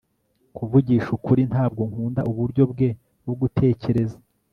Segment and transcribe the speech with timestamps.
[0.55, 2.89] kuvugisha ukuri, ntabwo nkunda uburyo bwe
[3.23, 4.17] bwo gutekereza